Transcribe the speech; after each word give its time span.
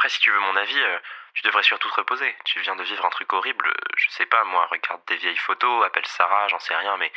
Après, 0.00 0.08
si 0.08 0.20
tu 0.20 0.30
veux 0.30 0.40
mon 0.40 0.56
avis, 0.56 0.80
euh, 0.80 0.98
tu 1.34 1.42
devrais 1.42 1.62
surtout 1.62 1.90
te 1.90 1.96
reposer. 1.96 2.34
Tu 2.46 2.58
viens 2.60 2.74
de 2.74 2.82
vivre 2.82 3.04
un 3.04 3.10
truc 3.10 3.30
horrible, 3.34 3.66
euh, 3.66 3.92
je 3.98 4.08
sais 4.08 4.24
pas, 4.24 4.44
moi, 4.44 4.66
regarde 4.70 5.02
des 5.08 5.16
vieilles 5.16 5.36
photos, 5.36 5.84
appelle 5.84 6.06
Sarah, 6.06 6.48
j'en 6.48 6.58
sais 6.58 6.74
rien, 6.74 6.96
mais 6.96 7.12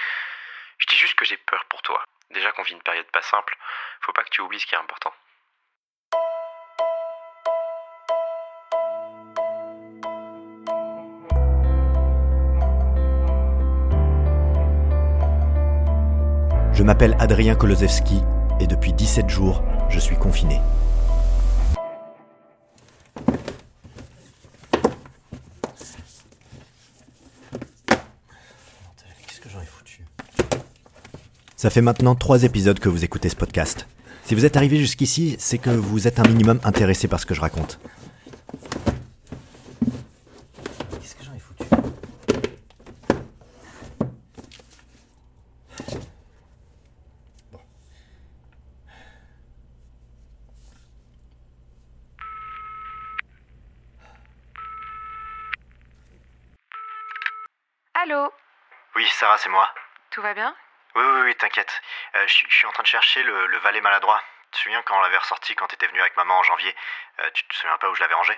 je 0.79 0.87
dis 0.87 0.97
juste 0.97 1.15
que 1.15 1.23
j'ai 1.23 1.37
peur 1.37 1.63
pour 1.69 1.81
toi. 1.81 2.03
Déjà 2.31 2.51
qu'on 2.51 2.63
vit 2.63 2.73
une 2.73 2.81
période 2.81 3.09
pas 3.11 3.21
simple, 3.21 3.55
faut 4.01 4.11
pas 4.11 4.25
que 4.25 4.29
tu 4.31 4.41
oublies 4.41 4.59
ce 4.59 4.65
qui 4.65 4.75
est 4.75 4.77
important. 4.77 5.13
Je 16.73 16.83
m'appelle 16.83 17.15
Adrien 17.21 17.55
Kolosewski 17.55 18.21
et 18.59 18.67
depuis 18.67 18.91
17 18.91 19.29
jours, 19.29 19.63
je 19.89 19.99
suis 19.99 20.19
confiné. 20.19 20.59
Ça 31.63 31.69
fait 31.69 31.79
maintenant 31.79 32.13
trois 32.13 32.43
épisodes 32.43 32.77
que 32.77 32.89
vous 32.89 33.05
écoutez 33.05 33.29
ce 33.29 33.37
podcast. 33.37 33.87
Si 34.25 34.35
vous 34.35 34.43
êtes 34.43 34.57
arrivé 34.57 34.75
jusqu'ici, 34.75 35.37
c'est 35.39 35.59
que 35.59 35.69
vous 35.69 36.09
êtes 36.09 36.19
un 36.19 36.23
minimum 36.23 36.59
intéressé 36.65 37.07
par 37.07 37.21
ce 37.21 37.25
que 37.25 37.33
je 37.33 37.39
raconte. 37.39 37.79
Qu'est-ce 40.99 41.15
que 41.15 41.23
j'en 41.23 41.33
ai 41.33 41.39
foutu? 41.39 41.63
Allô? 57.93 58.29
Oui, 58.97 59.05
Sarah, 59.17 59.37
c'est 59.37 59.47
moi. 59.47 59.69
Tout 60.11 60.21
va 60.21 60.33
bien? 60.33 60.53
Oui, 60.95 61.03
oui, 61.03 61.21
oui, 61.25 61.35
t'inquiète. 61.35 61.81
Euh, 62.15 62.23
je 62.27 62.33
suis- 62.33 62.45
je 62.49 62.55
suis 62.55 62.67
en 62.67 62.71
train 62.71 62.83
de 62.83 62.87
chercher 62.87 63.23
le, 63.23 63.47
le 63.47 63.57
valet 63.59 63.81
maladroit. 63.81 64.21
Tu 64.51 64.57
te 64.59 64.63
souviens 64.63 64.81
quand 64.83 64.97
on 64.97 65.01
l'avait 65.01 65.17
ressorti 65.17 65.55
quand 65.55 65.67
t'étais 65.67 65.87
venu 65.87 65.99
avec 66.01 66.15
maman 66.17 66.37
en 66.37 66.43
janvier? 66.43 66.75
Euh, 67.19 67.29
Tu 67.33 67.47
te 67.47 67.55
souviens 67.55 67.77
pas 67.77 67.89
où 67.89 67.95
je 67.95 68.01
l'avais 68.01 68.13
rangé? 68.13 68.37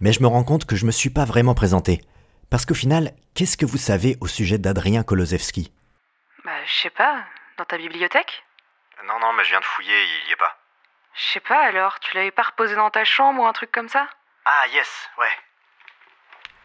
Mais 0.00 0.12
je 0.12 0.20
me 0.22 0.28
rends 0.28 0.44
compte 0.44 0.66
que 0.66 0.76
je 0.76 0.86
me 0.86 0.92
suis 0.92 1.10
pas 1.10 1.24
vraiment 1.24 1.54
présenté. 1.54 2.00
Parce 2.50 2.64
qu'au 2.64 2.74
final, 2.74 3.12
qu'est-ce 3.34 3.56
que 3.56 3.66
vous 3.66 3.76
savez 3.78 4.16
au 4.20 4.26
sujet 4.28 4.58
d'Adrien 4.58 5.02
Kolosewski 5.02 5.72
Bah, 6.44 6.64
je 6.64 6.72
sais 6.72 6.90
pas. 6.90 7.24
Dans 7.58 7.64
ta 7.64 7.76
bibliothèque? 7.76 8.44
Non, 9.04 9.18
non, 9.18 9.32
mais 9.32 9.44
je 9.44 9.50
viens 9.50 9.60
de 9.60 9.64
fouiller, 9.64 10.04
il 10.24 10.28
y 10.28 10.32
est 10.32 10.36
pas. 10.36 10.56
Je 11.14 11.22
sais 11.32 11.40
pas 11.40 11.60
alors, 11.60 11.98
tu 12.00 12.14
l'avais 12.14 12.30
pas 12.30 12.42
reposé 12.42 12.74
dans 12.76 12.90
ta 12.90 13.04
chambre 13.04 13.42
ou 13.42 13.46
un 13.46 13.52
truc 13.52 13.72
comme 13.72 13.88
ça? 13.88 14.06
Ah, 14.44 14.66
yes, 14.72 15.08
ouais. 15.18 15.32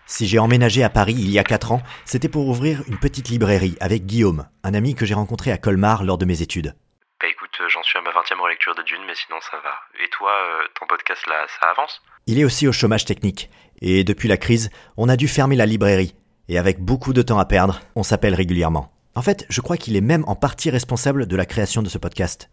Si 0.08 0.28
j'ai 0.28 0.38
emménagé 0.38 0.84
à 0.84 0.90
Paris 0.90 1.16
il 1.18 1.32
y 1.32 1.40
a 1.40 1.44
4 1.44 1.72
ans, 1.72 1.82
c'était 2.06 2.30
pour 2.30 2.48
ouvrir 2.48 2.84
une 2.88 2.98
petite 2.98 3.30
librairie 3.30 3.76
avec 3.80 4.06
Guillaume, 4.06 4.48
un 4.64 4.76
ami 4.76 4.94
que 4.94 5.04
j'ai 5.06 5.16
rencontré 5.16 5.52
à 5.52 5.58
Colmar 5.58 6.04
lors 6.04 6.20
de 6.20 6.26
mes 6.26 6.44
études. 6.44 6.76
Bah 7.20 7.28
écoute, 7.28 7.58
euh, 7.60 7.70
j'en 7.70 7.82
suis 7.82 7.98
à 7.98 8.02
ma 8.04 8.12
20 8.12 8.20
e 8.20 8.42
relecture 8.42 8.76
de 8.76 8.84
Dune, 8.84 9.02
mais 9.08 9.16
sinon 9.16 9.40
ça 9.42 9.58
va. 9.64 10.04
Et 10.04 10.08
toi, 10.10 10.30
euh, 10.30 10.68
ton 10.80 10.86
podcast 10.86 11.26
là, 11.28 11.48
ça 11.60 11.72
avance? 11.72 12.04
Il 12.28 12.40
est 12.40 12.44
aussi 12.44 12.68
au 12.68 12.72
chômage 12.72 13.06
technique, 13.06 13.50
et 13.82 14.04
depuis 14.04 14.28
la 14.28 14.38
crise, 14.38 14.70
on 14.96 15.10
a 15.10 15.16
dû 15.16 15.28
fermer 15.28 15.56
la 15.56 15.66
librairie, 15.66 16.14
et 16.50 16.60
avec 16.60 16.80
beaucoup 16.80 17.14
de 17.14 17.24
temps 17.24 17.40
à 17.40 17.46
perdre, 17.46 17.82
on 17.96 18.04
s'appelle 18.04 18.36
régulièrement. 18.36 18.92
En 19.16 19.24
fait, 19.24 19.48
je 19.50 19.62
crois 19.62 19.78
qu'il 19.78 19.96
est 19.96 20.02
même 20.02 20.26
en 20.28 20.36
partie 20.36 20.70
responsable 20.70 21.26
de 21.26 21.36
la 21.36 21.46
création 21.48 21.82
de 21.82 21.90
ce 21.90 21.98
podcast. 21.98 22.50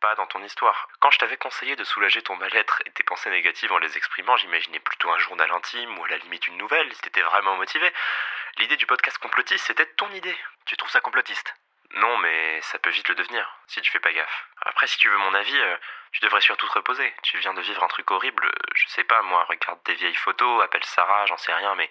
Pas 0.00 0.14
dans 0.14 0.26
ton 0.26 0.42
histoire. 0.42 0.88
Quand 1.00 1.10
je 1.10 1.18
t'avais 1.18 1.36
conseillé 1.36 1.74
de 1.76 1.84
soulager 1.84 2.22
ton 2.22 2.36
mal-être 2.36 2.82
et 2.86 2.90
tes 2.90 3.02
pensées 3.02 3.30
négatives 3.30 3.72
en 3.72 3.78
les 3.78 3.96
exprimant, 3.96 4.36
j'imaginais 4.36 4.78
plutôt 4.78 5.10
un 5.10 5.18
journal 5.18 5.50
intime 5.50 5.98
ou 5.98 6.04
à 6.04 6.08
la 6.08 6.18
limite 6.18 6.46
une 6.46 6.56
nouvelle, 6.56 6.92
si 6.94 7.00
t'étais 7.00 7.22
vraiment 7.22 7.56
motivé. 7.56 7.92
L'idée 8.58 8.76
du 8.76 8.86
podcast 8.86 9.18
complotiste, 9.18 9.66
c'était 9.66 9.86
ton 9.86 10.08
idée. 10.12 10.36
Tu 10.66 10.76
trouves 10.76 10.90
ça 10.90 11.00
complotiste? 11.00 11.54
Non, 11.94 12.18
mais 12.18 12.60
ça 12.62 12.78
peut 12.78 12.90
vite 12.90 13.08
le 13.08 13.14
devenir, 13.14 13.58
si 13.66 13.80
tu 13.80 13.90
fais 13.90 14.00
pas 14.00 14.12
gaffe. 14.12 14.48
Après, 14.62 14.86
si 14.86 14.98
tu 14.98 15.08
veux 15.08 15.16
mon 15.18 15.34
avis, 15.34 15.58
euh, 15.58 15.76
tu 16.12 16.20
devrais 16.20 16.40
surtout 16.40 16.68
te 16.68 16.74
reposer. 16.74 17.14
Tu 17.22 17.38
viens 17.38 17.54
de 17.54 17.62
vivre 17.62 17.82
un 17.82 17.88
truc 17.88 18.10
horrible, 18.10 18.44
euh, 18.44 18.72
je 18.74 18.86
sais 18.88 19.04
pas, 19.04 19.22
moi, 19.22 19.44
regarde 19.48 19.80
des 19.84 19.94
vieilles 19.94 20.14
photos, 20.14 20.62
appelle 20.62 20.84
Sarah, 20.84 21.26
j'en 21.26 21.38
sais 21.38 21.54
rien, 21.54 21.74
mais 21.76 21.90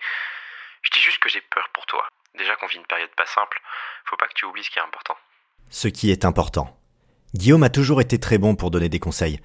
je 0.83 0.91
dis 0.91 1.01
juste 1.01 1.19
que 1.19 1.29
j'ai 1.29 1.41
peur 1.41 1.67
pour 1.69 1.85
toi. 1.87 2.07
Déjà 2.35 2.55
qu'on 2.55 2.67
vit 2.67 2.77
une 2.77 2.85
période 2.85 3.13
pas 3.15 3.25
simple, 3.25 3.59
faut 4.05 4.17
pas 4.17 4.27
que 4.27 4.33
tu 4.33 4.45
oublies 4.45 4.63
ce 4.63 4.69
qui 4.69 4.77
est 4.77 4.83
important. 4.83 5.17
Ce 5.69 5.87
qui 5.87 6.11
est 6.11 6.25
important. 6.25 6.76
Guillaume 7.37 7.61
a 7.61 7.69
toujours 7.69 8.01
été 8.01 8.19
très 8.19 8.39
bon 8.39 8.55
pour 8.55 8.71
donner 8.71 8.89
des 8.89 8.99
conseils. 8.99 9.39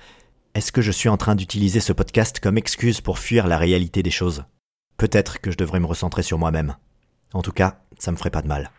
Est-ce 0.55 0.73
que 0.73 0.81
je 0.81 0.91
suis 0.91 1.11
en 1.11 1.19
train 1.19 1.35
d'utiliser 1.35 1.79
ce 1.79 1.93
podcast 1.93 2.41
comme 2.41 2.57
excuse 2.57 3.03
pour 3.03 3.19
fuir 3.19 3.47
la 3.47 3.59
réalité 3.59 4.03
des 4.03 4.11
choses? 4.11 4.47
Peut-être 4.97 5.43
que 5.43 5.51
je 5.51 5.59
devrais 5.59 5.79
me 5.79 5.85
recentrer 5.85 6.23
sur 6.23 6.39
moi-même. 6.39 6.75
En 7.35 7.43
tout 7.43 7.53
cas, 7.53 7.75
ça 7.99 8.11
me 8.11 8.17
ferait 8.17 8.31
pas 8.31 8.41
de 8.41 8.49
mal. 8.49 8.71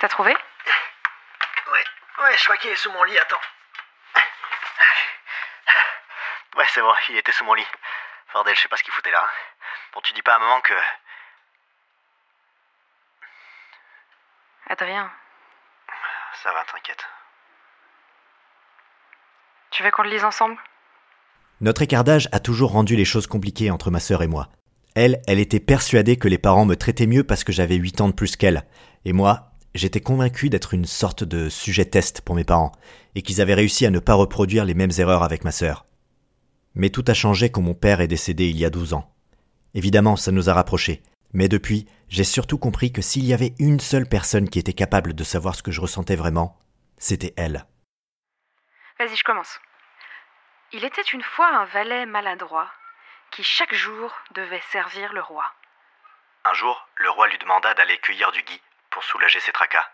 T'as 0.00 0.08
trouvé? 0.08 0.32
Ouais, 0.32 1.84
ouais, 2.24 2.36
je 2.36 2.44
crois 2.44 2.58
qu'il 2.58 2.70
est 2.70 2.76
sous 2.76 2.92
mon 2.92 3.04
lit, 3.04 3.16
attends. 3.18 3.40
Ouais, 6.58 6.66
c'est 6.74 6.82
bon, 6.82 6.92
il 7.08 7.16
était 7.16 7.32
sous 7.32 7.44
mon 7.46 7.54
lit. 7.54 7.66
Bordel, 8.34 8.54
je 8.54 8.60
sais 8.60 8.68
pas 8.68 8.76
ce 8.76 8.82
qu'il 8.82 8.92
foutait 8.92 9.12
là. 9.12 9.26
Bon, 9.94 10.00
tu 10.02 10.12
dis 10.12 10.20
pas 10.20 10.34
à 10.34 10.38
maman 10.38 10.60
que... 10.60 10.74
Adrien, 14.68 15.10
Ça 16.42 16.52
va, 16.52 16.64
t'inquiète. 16.64 17.06
Tu 19.74 19.82
veux 19.82 19.90
qu'on 19.90 20.04
le 20.04 20.10
lise 20.10 20.24
ensemble? 20.24 20.56
Notre 21.60 21.82
écart 21.82 22.04
d'âge 22.04 22.28
a 22.32 22.38
toujours 22.38 22.70
rendu 22.70 22.94
les 22.94 23.04
choses 23.04 23.26
compliquées 23.26 23.70
entre 23.70 23.90
ma 23.90 24.00
sœur 24.00 24.22
et 24.22 24.28
moi. 24.28 24.48
Elle, 24.94 25.20
elle 25.26 25.40
était 25.40 25.60
persuadée 25.60 26.16
que 26.16 26.28
les 26.28 26.38
parents 26.38 26.64
me 26.64 26.76
traitaient 26.76 27.08
mieux 27.08 27.24
parce 27.24 27.42
que 27.42 27.52
j'avais 27.52 27.74
8 27.74 28.00
ans 28.00 28.08
de 28.08 28.14
plus 28.14 28.36
qu'elle. 28.36 28.66
Et 29.04 29.12
moi, 29.12 29.52
j'étais 29.74 30.00
convaincu 30.00 30.48
d'être 30.48 30.74
une 30.74 30.84
sorte 30.84 31.24
de 31.24 31.48
sujet 31.48 31.84
test 31.84 32.20
pour 32.20 32.36
mes 32.36 32.44
parents, 32.44 32.70
et 33.16 33.22
qu'ils 33.22 33.40
avaient 33.40 33.54
réussi 33.54 33.84
à 33.86 33.90
ne 33.90 33.98
pas 33.98 34.14
reproduire 34.14 34.64
les 34.64 34.74
mêmes 34.74 34.92
erreurs 34.98 35.24
avec 35.24 35.42
ma 35.42 35.50
sœur. 35.50 35.86
Mais 36.76 36.90
tout 36.90 37.04
a 37.08 37.14
changé 37.14 37.50
quand 37.50 37.62
mon 37.62 37.74
père 37.74 38.00
est 38.00 38.08
décédé 38.08 38.48
il 38.48 38.56
y 38.56 38.64
a 38.64 38.70
12 38.70 38.94
ans. 38.94 39.12
Évidemment, 39.74 40.14
ça 40.14 40.30
nous 40.30 40.48
a 40.48 40.54
rapprochés. 40.54 41.02
Mais 41.32 41.48
depuis, 41.48 41.86
j'ai 42.08 42.22
surtout 42.22 42.58
compris 42.58 42.92
que 42.92 43.02
s'il 43.02 43.24
y 43.24 43.34
avait 43.34 43.54
une 43.58 43.80
seule 43.80 44.06
personne 44.06 44.48
qui 44.48 44.60
était 44.60 44.72
capable 44.72 45.14
de 45.14 45.24
savoir 45.24 45.56
ce 45.56 45.64
que 45.64 45.72
je 45.72 45.80
ressentais 45.80 46.14
vraiment, 46.14 46.56
c'était 46.96 47.34
elle. 47.36 47.66
Vas-y, 49.04 49.16
je 49.16 49.24
commence. 49.24 49.60
Il 50.72 50.82
était 50.82 51.02
une 51.02 51.22
fois 51.22 51.48
un 51.48 51.66
valet 51.66 52.06
maladroit 52.06 52.72
qui 53.32 53.44
chaque 53.44 53.74
jour 53.74 54.18
devait 54.30 54.62
servir 54.70 55.12
le 55.12 55.20
roi. 55.20 55.52
Un 56.44 56.54
jour, 56.54 56.88
le 56.94 57.10
roi 57.10 57.28
lui 57.28 57.36
demanda 57.36 57.74
d'aller 57.74 57.98
cueillir 57.98 58.32
du 58.32 58.42
gui 58.42 58.62
pour 58.88 59.04
soulager 59.04 59.40
ses 59.40 59.52
tracas. 59.52 59.86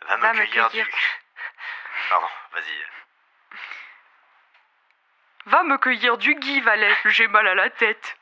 Va 0.00 0.16
me 0.16 0.22
Va 0.22 0.32
me 0.32 0.38
cueillir 0.38 0.68
cueillir. 0.68 0.86
du... 0.86 0.92
Pardon, 2.08 2.26
vas-y. 2.54 2.86
Va 5.46 5.62
me 5.62 5.78
cueillir 5.78 6.18
du 6.18 6.34
gui, 6.34 6.60
valet, 6.60 6.98
j'ai 7.04 7.28
mal 7.28 7.46
à 7.46 7.54
la 7.54 7.70
tête. 7.70 8.18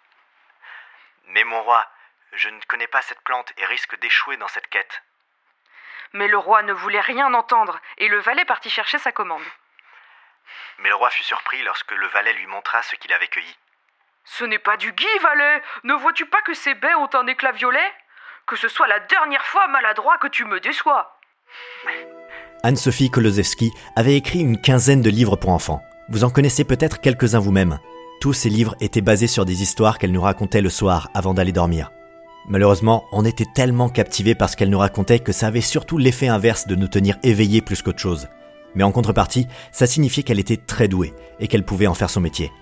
Mais 1.28 1.44
mon 1.44 1.62
roi, 1.62 1.90
je 2.32 2.50
ne 2.50 2.60
connais 2.68 2.86
pas 2.86 3.00
cette 3.00 3.22
plante 3.22 3.50
et 3.56 3.64
risque 3.64 3.98
d'échouer 4.00 4.36
dans 4.36 4.48
cette 4.48 4.68
quête. 4.68 5.02
Mais 6.12 6.28
le 6.28 6.36
roi 6.36 6.60
ne 6.64 6.74
voulait 6.74 7.00
rien 7.00 7.32
entendre, 7.32 7.80
et 7.96 8.08
le 8.08 8.18
valet 8.18 8.44
partit 8.44 8.68
chercher 8.68 8.98
sa 8.98 9.10
commande. 9.10 9.42
Mais 10.82 10.88
le 10.88 10.94
roi 10.94 11.10
fut 11.10 11.24
surpris 11.24 11.62
lorsque 11.62 11.92
le 11.92 12.06
valet 12.08 12.32
lui 12.34 12.46
montra 12.46 12.82
ce 12.82 12.96
qu'il 12.96 13.12
avait 13.12 13.28
cueilli. 13.28 13.56
Ce 14.24 14.44
n'est 14.44 14.58
pas 14.58 14.76
du 14.76 14.92
gui, 14.92 15.06
valet 15.22 15.62
Ne 15.84 15.94
vois-tu 15.94 16.26
pas 16.26 16.42
que 16.42 16.54
ces 16.54 16.74
baies 16.74 16.94
ont 16.96 17.10
un 17.14 17.26
éclat 17.26 17.52
violet? 17.52 17.92
Que 18.46 18.56
ce 18.56 18.68
soit 18.68 18.88
la 18.88 19.00
dernière 19.00 19.44
fois, 19.46 19.66
maladroit, 19.68 20.18
que 20.18 20.28
tu 20.28 20.44
me 20.44 20.60
déçois 20.60 21.18
Anne-Sophie 22.62 23.10
Kolosewski 23.10 23.72
avait 23.94 24.16
écrit 24.16 24.40
une 24.40 24.60
quinzaine 24.60 25.02
de 25.02 25.10
livres 25.10 25.36
pour 25.36 25.50
enfants. 25.50 25.82
Vous 26.08 26.24
en 26.24 26.30
connaissez 26.30 26.64
peut-être 26.64 27.00
quelques-uns 27.00 27.38
vous-même. 27.38 27.78
Tous 28.20 28.32
ces 28.32 28.48
livres 28.48 28.74
étaient 28.80 29.00
basés 29.00 29.26
sur 29.26 29.44
des 29.44 29.62
histoires 29.62 29.98
qu'elle 29.98 30.12
nous 30.12 30.22
racontait 30.22 30.60
le 30.60 30.70
soir 30.70 31.08
avant 31.14 31.34
d'aller 31.34 31.52
dormir. 31.52 31.90
Malheureusement, 32.48 33.04
on 33.12 33.24
était 33.24 33.46
tellement 33.54 33.88
captivés 33.88 34.34
par 34.34 34.48
ce 34.48 34.56
qu'elle 34.56 34.70
nous 34.70 34.78
racontait 34.78 35.18
que 35.18 35.32
ça 35.32 35.48
avait 35.48 35.60
surtout 35.60 35.98
l'effet 35.98 36.28
inverse 36.28 36.66
de 36.66 36.76
nous 36.76 36.88
tenir 36.88 37.16
éveillés 37.22 37.60
plus 37.60 37.82
qu'autre 37.82 37.98
chose. 37.98 38.28
Mais 38.76 38.84
en 38.84 38.92
contrepartie, 38.92 39.48
ça 39.72 39.86
signifiait 39.86 40.22
qu'elle 40.22 40.38
était 40.38 40.58
très 40.58 40.86
douée 40.86 41.14
et 41.40 41.48
qu'elle 41.48 41.64
pouvait 41.64 41.86
en 41.86 41.94
faire 41.94 42.10
son 42.10 42.20
métier. 42.20 42.52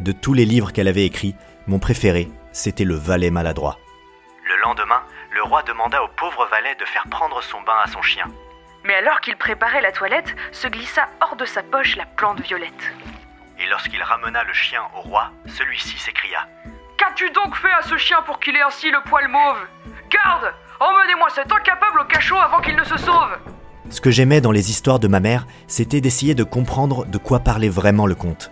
De 0.00 0.12
tous 0.12 0.32
les 0.32 0.44
livres 0.44 0.72
qu'elle 0.72 0.88
avait 0.88 1.04
écrits, 1.04 1.34
mon 1.66 1.80
préféré, 1.80 2.28
c'était 2.52 2.84
Le 2.84 2.94
Valet 2.94 3.30
maladroit. 3.30 3.78
Le 4.48 4.56
lendemain, 4.62 5.02
le 5.34 5.42
roi 5.42 5.62
demanda 5.64 6.02
au 6.02 6.08
pauvre 6.08 6.46
valet 6.50 6.74
de 6.76 6.84
faire 6.84 7.04
prendre 7.10 7.42
son 7.42 7.60
bain 7.62 7.80
à 7.84 7.88
son 7.88 8.00
chien. 8.00 8.26
Mais 8.84 8.94
alors 8.94 9.20
qu'il 9.20 9.36
préparait 9.36 9.82
la 9.82 9.92
toilette, 9.92 10.34
se 10.52 10.68
glissa 10.68 11.08
hors 11.20 11.36
de 11.36 11.44
sa 11.44 11.64
poche 11.64 11.96
la 11.96 12.06
plante 12.06 12.40
violette. 12.40 12.92
Et 13.58 13.66
lorsqu'il 13.66 14.02
ramena 14.02 14.44
le 14.44 14.52
chien 14.52 14.82
au 14.96 15.00
roi, 15.00 15.32
celui-ci 15.46 15.98
s'écria 15.98 16.46
Qu'as-tu 16.96 17.28
donc 17.30 17.56
fait 17.56 17.72
à 17.72 17.82
ce 17.82 17.96
chien 17.96 18.22
pour 18.22 18.38
qu'il 18.38 18.54
ait 18.54 18.62
ainsi 18.62 18.90
le 18.90 19.02
poil 19.02 19.26
mauve? 19.26 19.66
Garde 20.10 20.54
Emmenez-moi 20.78 21.28
cet 21.30 21.52
incapable 21.52 22.00
au 22.00 22.04
cachot 22.04 22.36
avant 22.36 22.60
qu'il 22.60 22.76
ne 22.76 22.84
se 22.84 22.96
sauve 22.98 23.36
Ce 23.90 24.00
que 24.02 24.10
j'aimais 24.10 24.40
dans 24.40 24.52
les 24.52 24.70
histoires 24.70 24.98
de 24.98 25.08
ma 25.08 25.18
mère, 25.18 25.46
c'était 25.66 26.00
d'essayer 26.00 26.34
de 26.34 26.44
comprendre 26.44 27.06
de 27.06 27.18
quoi 27.18 27.40
parlait 27.40 27.70
vraiment 27.70 28.06
le 28.06 28.14
conte. 28.14 28.50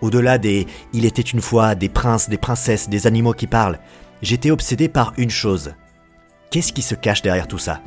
Au-delà 0.00 0.38
des 0.38 0.66
il 0.92 1.06
était 1.06 1.22
une 1.22 1.40
fois, 1.40 1.74
des 1.74 1.88
princes, 1.88 2.28
des 2.28 2.38
princesses, 2.38 2.88
des 2.88 3.06
animaux 3.06 3.32
qui 3.32 3.46
parlent, 3.46 3.78
j'étais 4.20 4.50
obsédé 4.50 4.88
par 4.88 5.14
une 5.16 5.30
chose. 5.30 5.74
Qu'est-ce 6.50 6.72
qui 6.72 6.82
se 6.82 6.94
cache 6.94 7.22
derrière 7.22 7.48
tout 7.48 7.58
ça? 7.58 7.80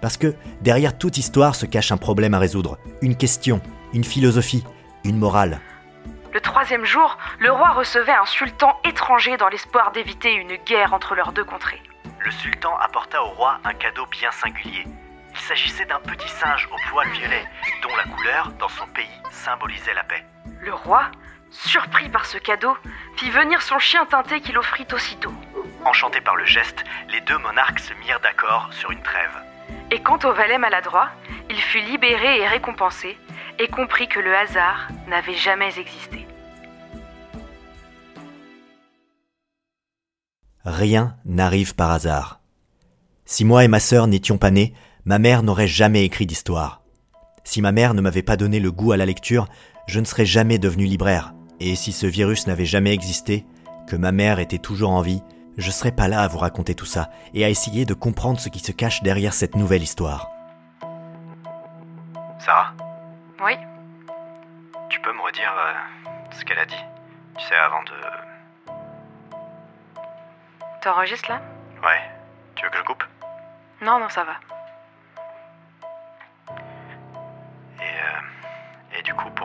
Parce 0.00 0.16
que 0.16 0.34
derrière 0.62 0.96
toute 0.96 1.18
histoire 1.18 1.54
se 1.54 1.66
cache 1.66 1.92
un 1.92 1.96
problème 1.96 2.34
à 2.34 2.38
résoudre, 2.38 2.78
une 3.02 3.16
question, 3.16 3.60
une 3.92 4.04
philosophie, 4.04 4.64
une 5.04 5.18
morale. 5.18 5.60
Le 6.32 6.40
troisième 6.40 6.84
jour, 6.84 7.18
le 7.38 7.50
roi 7.50 7.70
recevait 7.70 8.12
un 8.12 8.26
sultan 8.26 8.76
étranger 8.84 9.36
dans 9.36 9.48
l'espoir 9.48 9.92
d'éviter 9.92 10.32
une 10.32 10.56
guerre 10.66 10.94
entre 10.94 11.14
leurs 11.14 11.32
deux 11.32 11.44
contrées. 11.44 11.82
Le 12.20 12.30
sultan 12.30 12.76
apporta 12.78 13.22
au 13.22 13.28
roi 13.28 13.58
un 13.64 13.74
cadeau 13.74 14.06
bien 14.10 14.30
singulier. 14.30 14.84
Il 15.38 15.44
s'agissait 15.44 15.86
d'un 15.86 16.00
petit 16.00 16.28
singe 16.28 16.68
au 16.72 16.90
poil 16.90 17.08
violet, 17.10 17.44
dont 17.82 17.94
la 17.96 18.04
couleur, 18.12 18.50
dans 18.58 18.68
son 18.68 18.86
pays, 18.88 19.06
symbolisait 19.30 19.94
la 19.94 20.02
paix. 20.02 20.24
Le 20.60 20.74
roi, 20.74 21.10
surpris 21.50 22.08
par 22.08 22.26
ce 22.26 22.38
cadeau, 22.38 22.76
fit 23.16 23.30
venir 23.30 23.62
son 23.62 23.78
chien 23.78 24.04
teinté 24.06 24.40
qu'il 24.40 24.58
offrit 24.58 24.86
aussitôt. 24.92 25.32
Enchantés 25.84 26.20
par 26.20 26.34
le 26.34 26.44
geste, 26.44 26.84
les 27.10 27.20
deux 27.20 27.38
monarques 27.38 27.78
se 27.78 27.94
mirent 27.94 28.20
d'accord 28.20 28.68
sur 28.72 28.90
une 28.90 29.02
trêve. 29.02 29.30
Et 29.92 30.02
quant 30.02 30.18
au 30.24 30.32
valet 30.32 30.58
maladroit, 30.58 31.08
il 31.48 31.60
fut 31.60 31.80
libéré 31.80 32.40
et 32.40 32.48
récompensé, 32.48 33.16
et 33.60 33.68
comprit 33.68 34.08
que 34.08 34.20
le 34.20 34.36
hasard 34.36 34.88
n'avait 35.06 35.34
jamais 35.34 35.78
existé. 35.78 36.26
Rien 40.64 41.16
n'arrive 41.24 41.76
par 41.76 41.92
hasard. 41.92 42.40
Si 43.24 43.44
moi 43.44 43.62
et 43.64 43.68
ma 43.68 43.80
sœur 43.80 44.08
n'étions 44.08 44.36
pas 44.36 44.50
nés, 44.50 44.74
ma 45.04 45.18
mère 45.18 45.42
n'aurait 45.42 45.66
jamais 45.68 46.04
écrit 46.04 46.26
d'histoire. 46.26 46.82
Si 47.44 47.62
ma 47.62 47.72
mère 47.72 47.94
ne 47.94 48.00
m'avait 48.00 48.22
pas 48.22 48.36
donné 48.36 48.60
le 48.60 48.70
goût 48.72 48.92
à 48.92 48.96
la 48.96 49.06
lecture, 49.06 49.48
je 49.86 50.00
ne 50.00 50.04
serais 50.04 50.26
jamais 50.26 50.58
devenu 50.58 50.84
libraire. 50.84 51.32
Et 51.60 51.74
si 51.76 51.92
ce 51.92 52.06
virus 52.06 52.46
n'avait 52.46 52.66
jamais 52.66 52.92
existé, 52.92 53.46
que 53.88 53.96
ma 53.96 54.12
mère 54.12 54.38
était 54.38 54.58
toujours 54.58 54.90
en 54.90 55.00
vie, 55.00 55.22
je 55.56 55.70
serais 55.70 55.92
pas 55.92 56.08
là 56.08 56.20
à 56.22 56.28
vous 56.28 56.38
raconter 56.38 56.74
tout 56.74 56.86
ça 56.86 57.10
et 57.34 57.44
à 57.44 57.48
essayer 57.48 57.84
de 57.84 57.94
comprendre 57.94 58.38
ce 58.38 58.48
qui 58.48 58.58
se 58.60 58.70
cache 58.70 59.02
derrière 59.02 59.32
cette 59.34 59.56
nouvelle 59.56 59.82
histoire. 59.82 60.30
Sarah, 62.38 62.72
Oui, 63.42 63.54
tu 64.88 65.00
peux 65.00 65.12
me 65.12 65.20
redire 65.22 65.52
euh, 65.58 65.72
ce 66.38 66.44
qu'elle 66.44 66.58
a 66.58 66.66
dit 66.66 66.84
Tu 67.38 67.44
sais, 67.46 67.54
avant 67.56 67.82
de... 67.82 68.72
t'enregistres 70.82 71.30
là? 71.30 71.40
Ouais, 71.82 72.00
tu 72.54 72.64
veux 72.64 72.70
que 72.70 72.76
je 72.78 72.82
coupe? 72.84 73.04
Non, 73.82 73.98
non, 73.98 74.08
ça 74.08 74.24
va. 74.24 74.34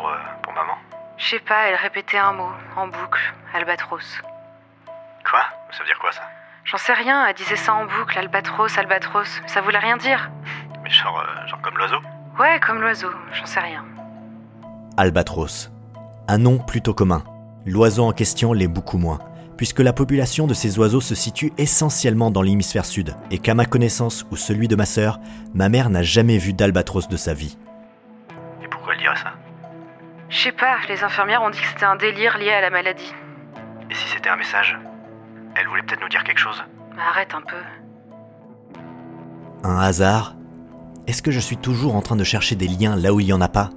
Pour, 0.04 0.12
euh, 0.12 0.18
pour 0.42 0.54
maman 0.54 0.74
Je 1.18 1.30
sais 1.30 1.40
pas, 1.40 1.70
elle 1.70 1.76
répétait 1.76 2.18
un 2.18 2.34
mot, 2.34 2.50
en 2.76 2.88
boucle, 2.88 3.34
albatros. 3.54 4.22
Quoi? 5.30 5.42
Ça 5.72 5.80
veut 5.80 5.86
dire 5.86 6.00
quoi, 6.00 6.12
ça? 6.12 6.22
J'en 6.66 6.78
sais 6.78 6.94
rien, 6.94 7.26
elle 7.26 7.36
disait 7.36 7.56
ça 7.56 7.74
en 7.74 7.86
boucle, 7.86 8.18
albatros, 8.18 8.78
albatros. 8.78 9.42
Ça 9.48 9.62
voulait 9.62 9.80
rien 9.80 9.96
dire. 9.96 10.30
Mais 10.84 10.90
genre, 10.90 11.20
euh, 11.20 11.48
genre 11.48 11.62
comme 11.62 11.78
l'oiseau? 11.78 12.00
Ouais, 12.38 12.60
comme 12.60 12.82
l'oiseau, 12.82 13.12
j'en 13.32 13.46
sais 13.46 13.62
rien. 13.62 13.86
Albatros. 14.98 15.72
Un 16.28 16.38
nom 16.38 16.58
plutôt 16.58 16.94
commun. 16.94 17.24
L'oiseau 17.66 18.04
en 18.04 18.12
question 18.12 18.52
l'est 18.52 18.68
beaucoup 18.68 18.98
moins, 18.98 19.20
puisque 19.56 19.80
la 19.80 19.94
population 19.94 20.48
de 20.48 20.54
ces 20.54 20.80
oiseaux 20.80 21.02
se 21.02 21.16
situe 21.16 21.54
essentiellement 21.58 22.30
dans 22.30 22.42
l'hémisphère 22.42 22.86
sud, 22.86 23.16
et 23.32 23.40
qu'à 23.40 23.54
ma 23.54 23.66
connaissance 23.66 24.26
ou 24.32 24.36
celui 24.36 24.68
de 24.68 24.76
ma 24.76 24.86
sœur, 24.86 25.20
ma 25.54 25.70
mère 25.70 25.90
n'a 25.90 26.04
jamais 26.04 26.38
vu 26.38 26.52
d'albatros 26.52 27.08
de 27.08 27.16
sa 27.16 27.34
vie. 27.34 27.58
Et 28.62 28.68
pourquoi 28.68 28.94
elle 28.96 29.00
dirait 29.00 29.16
ça? 29.16 29.34
Je 30.33 30.39
sais 30.39 30.51
pas, 30.51 30.77
les 30.89 31.03
infirmières 31.03 31.44
ont 31.44 31.51
dit 31.51 31.59
que 31.59 31.68
c'était 31.68 31.85
un 31.85 31.95
délire 31.95 32.39
lié 32.39 32.50
à 32.50 32.59
la 32.59 32.71
maladie. 32.71 33.13
Et 33.91 33.94
si 33.94 34.07
c'était 34.07 34.30
un 34.30 34.35
message 34.35 34.80
Elle 35.56 35.68
voulait 35.68 35.83
peut-être 35.83 36.01
nous 36.01 36.09
dire 36.09 36.24
quelque 36.24 36.39
chose 36.39 36.63
Arrête 36.97 37.35
un 37.35 37.41
peu. 37.41 37.56
Un 39.63 39.77
hasard? 39.77 40.35
Est-ce 41.06 41.21
que 41.21 41.30
je 41.30 41.39
suis 41.39 41.57
toujours 41.57 41.95
en 41.95 42.01
train 42.01 42.15
de 42.15 42.24
chercher 42.24 42.56
des 42.56 42.68
liens 42.68 42.95
là 42.95 43.13
où 43.13 43.19
il 43.19 43.27
n'y 43.27 43.33
en 43.33 43.41
a 43.41 43.47
pas? 43.47 43.69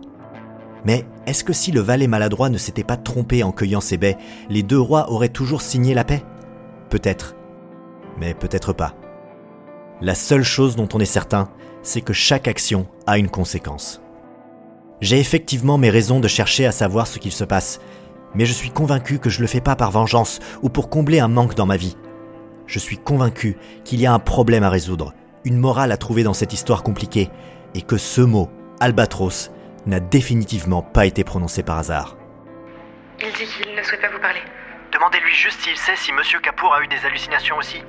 Mais 0.86 1.04
est-ce 1.26 1.44
que 1.44 1.52
si 1.52 1.72
le 1.72 1.80
valet 1.80 2.06
maladroit 2.06 2.48
ne 2.48 2.56
s'était 2.56 2.84
pas 2.84 2.96
trompé 2.96 3.42
en 3.42 3.52
cueillant 3.52 3.82
ces 3.82 3.98
baies, 3.98 4.16
les 4.48 4.62
deux 4.62 4.80
rois 4.80 5.10
auraient 5.10 5.28
toujours 5.28 5.60
signé 5.60 5.92
la 5.92 6.04
paix? 6.04 6.24
Peut-être. 6.88 7.36
Mais 8.16 8.32
peut-être 8.32 8.72
pas. 8.72 8.94
La 10.00 10.14
seule 10.14 10.44
chose 10.44 10.74
dont 10.74 10.88
on 10.94 11.00
est 11.00 11.04
certain, 11.04 11.50
c'est 11.82 12.00
que 12.00 12.14
chaque 12.14 12.48
action 12.48 12.88
a 13.06 13.18
une 13.18 13.28
conséquence. 13.28 14.00
J'ai 15.00 15.20
effectivement 15.20 15.76
mes 15.76 15.90
raisons 15.90 16.20
de 16.20 16.28
chercher 16.28 16.66
à 16.66 16.72
savoir 16.72 17.06
ce 17.06 17.18
qu'il 17.18 17.32
se 17.32 17.44
passe, 17.44 17.80
mais 18.34 18.46
je 18.46 18.52
suis 18.52 18.70
convaincu 18.70 19.18
que 19.18 19.30
je 19.30 19.40
le 19.40 19.46
fais 19.46 19.60
pas 19.60 19.76
par 19.76 19.90
vengeance 19.90 20.40
ou 20.62 20.68
pour 20.70 20.88
combler 20.88 21.20
un 21.20 21.28
manque 21.28 21.54
dans 21.54 21.66
ma 21.66 21.76
vie. 21.76 21.96
Je 22.66 22.78
suis 22.78 22.96
convaincu 22.96 23.56
qu'il 23.84 24.00
y 24.00 24.06
a 24.06 24.12
un 24.12 24.18
problème 24.18 24.64
à 24.64 24.70
résoudre, 24.70 25.12
une 25.44 25.58
morale 25.58 25.92
à 25.92 25.96
trouver 25.96 26.22
dans 26.22 26.34
cette 26.34 26.52
histoire 26.52 26.82
compliquée, 26.82 27.30
et 27.74 27.82
que 27.82 27.98
ce 27.98 28.22
mot, 28.22 28.50
albatros, 28.80 29.50
n'a 29.84 30.00
définitivement 30.00 30.82
pas 30.82 31.06
été 31.06 31.24
prononcé 31.24 31.62
par 31.62 31.78
hasard. 31.78 32.16
Il 33.20 33.32
dit 33.32 33.46
qu'il 33.46 33.74
ne 33.74 33.82
souhaite 33.82 34.00
pas 34.00 34.10
vous 34.10 34.20
parler. 34.20 34.40
Demandez-lui 34.92 35.34
juste 35.34 35.60
s'il 35.60 35.76
sait 35.76 35.96
si 35.96 36.12
Monsieur 36.12 36.40
Capour 36.40 36.74
a 36.74 36.82
eu 36.82 36.88
des 36.88 37.04
hallucinations 37.06 37.56
aussi. 37.58 37.82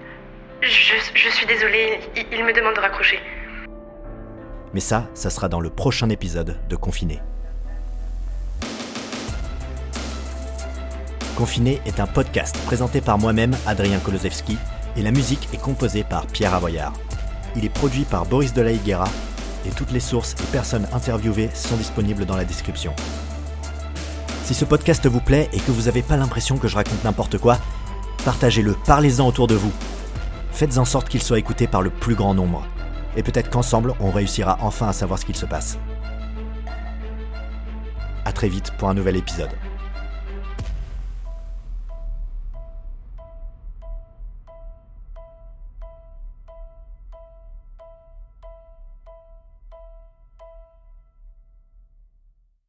Je, 0.61 0.93
je 1.13 1.29
suis 1.29 1.45
désolée, 1.45 1.99
il, 2.15 2.25
il 2.31 2.43
me 2.43 2.53
demande 2.53 2.75
de 2.75 2.79
raccrocher. 2.81 3.19
Mais 4.73 4.79
ça, 4.79 5.07
ça 5.13 5.29
sera 5.29 5.49
dans 5.49 5.59
le 5.59 5.69
prochain 5.69 6.09
épisode 6.09 6.57
de 6.69 6.75
Confiné. 6.75 7.21
Confiné 11.37 11.79
est 11.85 11.99
un 11.99 12.07
podcast 12.07 12.57
présenté 12.65 12.99
par 12.99 13.17
moi-même, 13.17 13.55
Adrien 13.65 13.99
Kolosevski, 13.99 14.57
et 14.95 15.01
la 15.01 15.11
musique 15.11 15.47
est 15.53 15.61
composée 15.61 16.03
par 16.03 16.25
Pierre 16.25 16.53
Avoyard. 16.53 16.93
Il 17.55 17.63
est 17.63 17.69
produit 17.69 18.03
par 18.03 18.25
Boris 18.25 18.53
de 18.53 18.61
la 18.61 18.71
Higuera, 18.71 19.07
et 19.65 19.69
toutes 19.69 19.91
les 19.91 19.99
sources 19.99 20.35
et 20.41 20.51
personnes 20.51 20.87
interviewées 20.93 21.49
sont 21.53 21.75
disponibles 21.75 22.25
dans 22.25 22.35
la 22.35 22.45
description. 22.45 22.93
Si 24.43 24.53
ce 24.53 24.65
podcast 24.65 25.05
vous 25.07 25.19
plaît 25.19 25.49
et 25.53 25.59
que 25.59 25.71
vous 25.71 25.83
n'avez 25.83 26.01
pas 26.01 26.17
l'impression 26.17 26.57
que 26.57 26.67
je 26.67 26.75
raconte 26.75 27.03
n'importe 27.03 27.37
quoi, 27.37 27.57
partagez-le, 28.25 28.75
parlez-en 28.85 29.27
autour 29.27 29.47
de 29.47 29.55
vous. 29.55 29.71
Faites 30.51 30.77
en 30.77 30.85
sorte 30.85 31.09
qu'il 31.09 31.21
soit 31.21 31.37
écouté 31.37 31.67
par 31.67 31.81
le 31.81 31.89
plus 31.89 32.15
grand 32.15 32.33
nombre. 32.33 32.65
Et 33.17 33.23
peut-être 33.23 33.49
qu'ensemble, 33.49 33.93
on 33.99 34.11
réussira 34.11 34.57
enfin 34.61 34.87
à 34.87 34.93
savoir 34.93 35.19
ce 35.19 35.25
qu'il 35.25 35.35
se 35.35 35.47
passe. 35.47 35.77
A 38.23 38.31
très 38.31 38.47
vite 38.47 38.71
pour 38.77 38.89
un 38.89 38.93
nouvel 38.93 39.17
épisode. 39.17 39.49